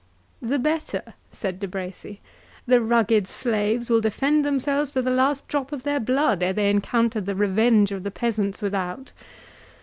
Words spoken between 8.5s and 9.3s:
without.